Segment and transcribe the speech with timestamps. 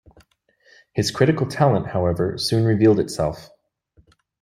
[0.93, 3.51] His critical talent, however, soon revealed itself.